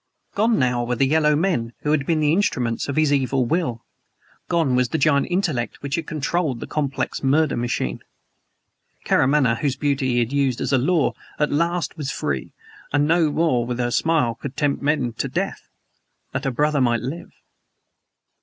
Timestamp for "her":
13.77-13.91, 16.45-16.49